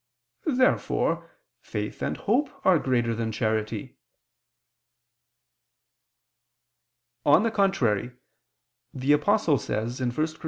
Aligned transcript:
Therefore 0.47 1.29
faith 1.61 2.01
and 2.01 2.17
hope 2.17 2.49
are 2.65 2.79
greater 2.79 3.13
than 3.13 3.31
charity. 3.31 3.97
On 7.23 7.43
the 7.43 7.51
contrary, 7.51 8.13
The 8.95 9.11
Apostle 9.13 9.59
says 9.59 9.99
(1 10.01 10.11
Cor. 10.11 10.25